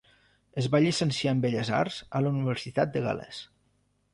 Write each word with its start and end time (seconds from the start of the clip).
Es 0.61 0.69
va 0.75 0.79
llicenciar 0.85 1.35
en 1.37 1.43
belles 1.43 1.69
arts 1.81 1.99
a 2.21 2.25
la 2.25 2.33
Universitat 2.37 2.97
de 2.97 3.05
Gal·les. 3.05 3.45